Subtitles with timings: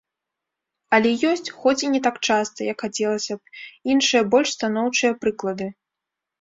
[0.97, 3.55] Але ёсць, хоць і не так часта, як хацелася б,
[3.95, 5.73] іншыя, больш станоўчыя прыклады.